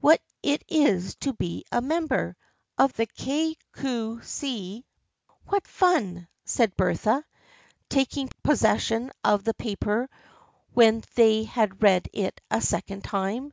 [0.00, 2.36] What it is to be a member
[2.78, 4.86] Of the Kay Cue See.""
[5.48, 7.24] What fun!" said Bertha,
[7.88, 10.08] taking possession of the paper
[10.74, 13.52] when they had read it a second time.